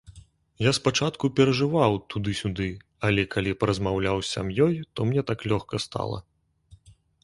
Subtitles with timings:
[0.67, 2.67] Я спачатку перажываў, туды-сюды,
[3.11, 6.19] але калі паразмаўляў з сям'ёй, то мне так лёгка стала.